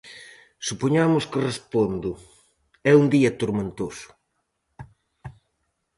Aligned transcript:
Supoñamos 0.67 1.23
que 1.31 1.39
respondo: 1.49 2.09
"É 2.91 2.93
un 3.01 3.05
día 3.15 3.31
tormentoso". 3.41 4.09